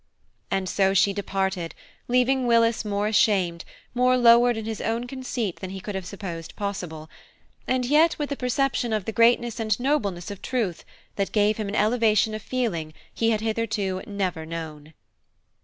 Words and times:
And 0.49 0.67
so 0.67 0.95
she 0.95 1.13
departed, 1.13 1.75
leaving 2.07 2.47
Willis 2.47 2.83
more 2.83 3.05
ashamed, 3.05 3.63
more 3.93 4.17
lowered 4.17 4.57
in 4.57 4.65
his 4.65 4.81
own 4.81 5.05
conceit 5.05 5.59
than 5.59 5.69
he 5.69 5.79
could 5.79 5.93
have 5.93 6.07
supposed 6.07 6.55
possible, 6.55 7.07
and 7.67 7.85
yet 7.85 8.17
with 8.17 8.31
a 8.31 8.35
perception 8.35 8.93
of 8.93 9.05
the 9.05 9.11
greatness 9.11 9.59
and 9.59 9.79
nobleness 9.79 10.31
of 10.31 10.41
truth 10.41 10.83
that 11.17 11.31
gave 11.31 11.57
him 11.57 11.69
an 11.69 11.75
elevation 11.75 12.33
of 12.33 12.41
feeling 12.41 12.95
he 13.13 13.29
had 13.29 13.41
hitherto 13.41 14.01
never 14.07 14.43
known. 14.43 14.95